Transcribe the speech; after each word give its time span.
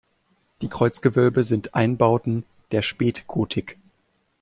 Die 0.63 0.67
Kreuzgewölbe 0.67 1.43
sind 1.43 1.75
Einbauten 1.75 2.43
der 2.71 2.81
Spätgotik. 2.81 3.77